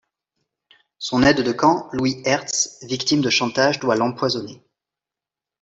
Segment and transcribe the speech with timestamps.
[0.97, 4.63] Son aide de camp, Louis Hertz, victime de chantage, doit l'empoisonner.